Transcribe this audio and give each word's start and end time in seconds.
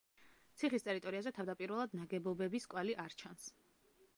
ციხის 0.61 0.85
ტერიტორიაზე 0.87 1.33
თავდაპირველად 1.35 1.93
ნაგებობების 1.99 2.67
კვალი 2.73 2.97
არ 3.05 3.17
ჩანს. 3.23 3.49